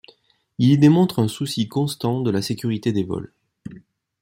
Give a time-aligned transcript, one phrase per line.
[0.57, 3.31] Il y démontre un souci constant de la sécurité des vols.